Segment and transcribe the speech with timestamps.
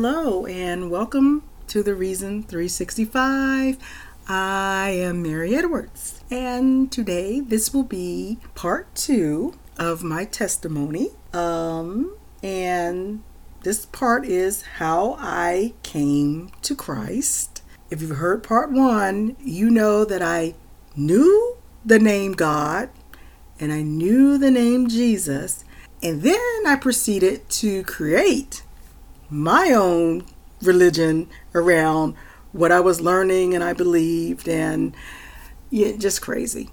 [0.00, 3.78] Hello, and welcome to the Reason 365.
[4.28, 11.08] I am Mary Edwards, and today this will be part two of my testimony.
[11.32, 13.24] Um, and
[13.64, 17.64] this part is how I came to Christ.
[17.90, 20.54] If you've heard part one, you know that I
[20.94, 22.88] knew the name God
[23.58, 25.64] and I knew the name Jesus,
[26.00, 28.62] and then I proceeded to create
[29.30, 30.24] my own
[30.62, 32.14] religion around
[32.52, 34.94] what I was learning and I believed, and
[35.70, 36.70] yeah, just crazy.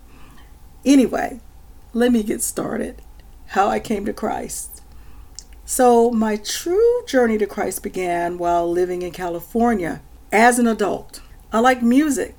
[0.85, 1.39] Anyway,
[1.93, 3.02] let me get started.
[3.48, 4.81] How I came to Christ.
[5.65, 10.01] So, my true journey to Christ began while living in California
[10.31, 11.21] as an adult.
[11.51, 12.35] I like music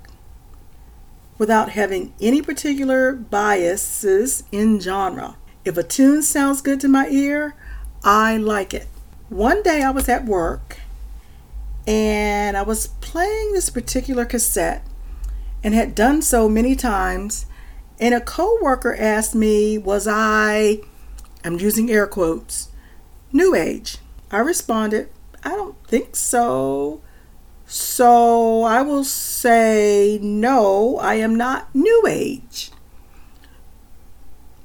[1.38, 5.36] without having any particular biases in genre.
[5.64, 7.54] If a tune sounds good to my ear,
[8.04, 8.86] I like it.
[9.28, 10.78] One day I was at work
[11.84, 14.86] and I was playing this particular cassette
[15.64, 17.46] and had done so many times
[17.98, 20.78] and a coworker asked me was I
[21.44, 22.68] I'm using air quotes
[23.32, 23.98] new age.
[24.30, 25.08] I responded,
[25.42, 27.00] I don't think so.
[27.66, 32.70] So I will say no, I am not new age.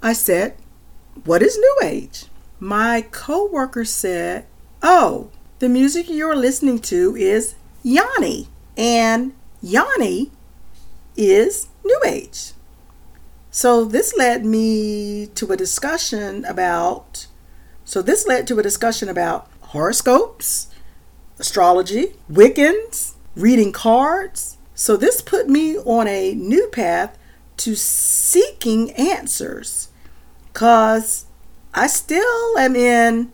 [0.04, 0.56] I said,
[1.26, 2.26] "What is new age?"
[2.60, 4.46] My coworker said,
[4.84, 5.30] "Oh,
[5.60, 10.32] the music you're listening to is Yanni, and Yanni
[11.16, 12.54] is New Age.
[13.52, 17.28] So this led me to a discussion about
[17.84, 20.68] so this led to a discussion about horoscopes,
[21.38, 24.58] astrology, Wiccans, reading cards.
[24.74, 27.18] So this put me on a new path
[27.58, 29.90] to seeking answers
[30.54, 31.26] cuz
[31.74, 33.34] I still am in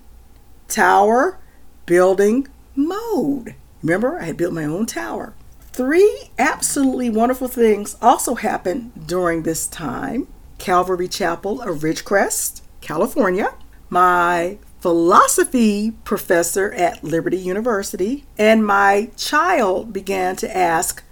[0.67, 1.39] tower
[1.85, 3.55] building mode.
[3.81, 5.33] Remember, I had built my own tower.
[5.71, 10.27] Three absolutely wonderful things also happened during this time
[10.57, 13.53] Calvary Chapel of Ridgecrest, California,
[13.89, 21.03] my philosophy professor at Liberty University, and my child began to ask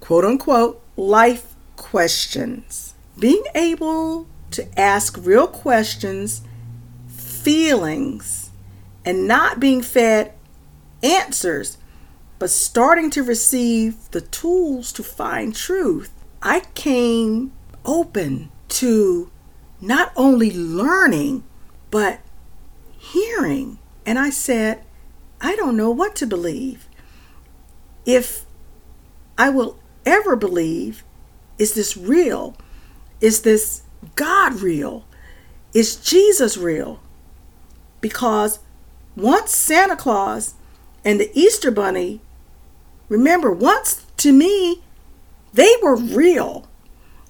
[0.00, 2.94] quote unquote life questions.
[3.18, 6.42] Being able to ask real questions,
[7.08, 8.45] feelings,
[9.06, 10.34] and not being fed
[11.02, 11.78] answers,
[12.40, 16.12] but starting to receive the tools to find truth,
[16.42, 17.52] I came
[17.84, 19.30] open to
[19.80, 21.44] not only learning,
[21.90, 22.18] but
[22.98, 23.78] hearing.
[24.04, 24.84] And I said,
[25.40, 26.88] I don't know what to believe.
[28.04, 28.44] If
[29.38, 31.04] I will ever believe,
[31.58, 32.56] is this real?
[33.20, 33.82] Is this
[34.14, 35.06] God real?
[35.72, 37.00] Is Jesus real?
[38.00, 38.58] Because
[39.16, 40.54] once Santa Claus
[41.04, 42.20] and the Easter Bunny,
[43.08, 44.82] remember, once to me,
[45.54, 46.68] they were real.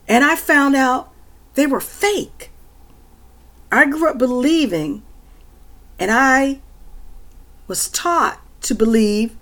[0.09, 1.13] And I found out
[1.55, 2.51] they were fake.
[3.71, 5.03] I grew up believing,
[5.99, 6.61] and I
[7.67, 9.37] was taught to believe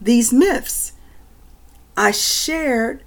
[0.00, 0.92] these myths.
[1.96, 3.02] I shared,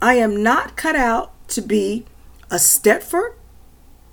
[0.00, 2.04] I am not cut out to be
[2.50, 3.34] a Stepford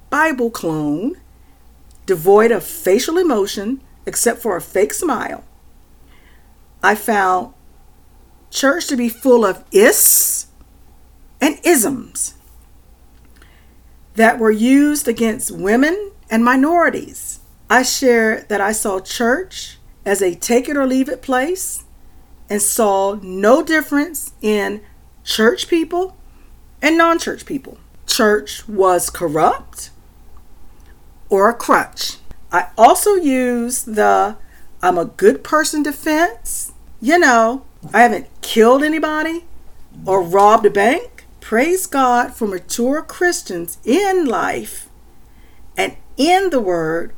[0.10, 1.18] Bible clone,
[2.06, 5.44] devoid of facial emotion except for a fake smile.
[6.82, 7.54] I found
[8.50, 10.48] church to be full of is
[11.42, 12.36] and isms
[14.16, 17.40] that were used against women and minorities.
[17.70, 21.84] I shared that I saw church as a take it or leave it place
[22.50, 24.82] and saw no difference in
[25.24, 26.18] church people
[26.82, 27.78] and non church people.
[28.08, 29.92] Church was corrupt
[31.30, 32.18] or a crutch.
[32.52, 34.38] I also use the
[34.82, 36.72] I'm a good person defense.
[37.02, 39.46] You know, I haven't killed anybody
[40.06, 41.26] or robbed a bank.
[41.42, 44.90] Praise God for mature Christians in life
[45.78, 47.14] and in the Word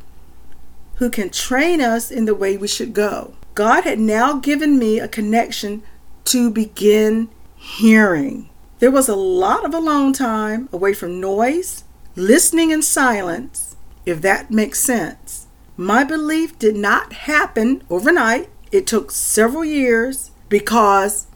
[0.96, 3.34] who can train us in the way we should go.
[3.56, 5.83] God had now given me a connection
[6.25, 8.50] to begin hearing.
[8.80, 11.83] There was a lot of alone time away from noise,
[12.16, 13.75] listening in silence,
[14.06, 15.48] if that makes sense.
[15.77, 18.50] My belief did not happen overnight.
[18.71, 21.27] It took several years because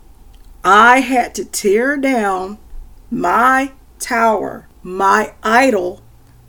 [0.63, 2.57] I had to tear down
[3.09, 6.01] my tower, my idol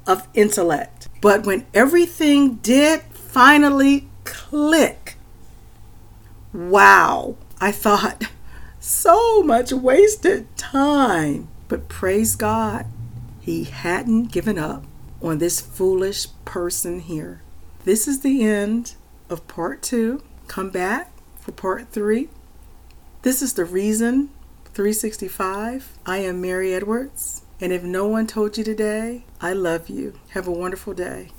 [0.07, 1.09] of intellect.
[1.21, 5.17] But when everything did finally click,
[6.53, 8.25] wow, I thought
[8.81, 11.49] so much wasted time.
[11.69, 12.87] But praise God,
[13.41, 14.85] He hadn't given up
[15.23, 17.43] on this foolish person here.
[17.85, 18.95] This is the end
[19.31, 20.23] of part two.
[20.47, 22.29] come back for part three.
[23.23, 24.31] This is the reason
[24.75, 25.99] 365.
[26.05, 27.43] I am Mary Edwards.
[27.61, 30.21] And if no one told you today, I love you.
[30.31, 31.31] Have a wonderful day.